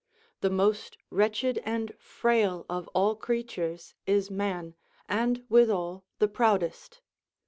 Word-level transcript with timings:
The 0.39 0.49
most 0.49 0.97
wretched 1.11 1.61
and 1.63 1.93
frail 1.99 2.65
of 2.67 2.87
all 2.95 3.15
creatures 3.15 3.93
is 4.07 4.31
man, 4.31 4.73
and 5.07 5.45
withal 5.47 6.05
the 6.17 6.27
proudest. 6.27 7.01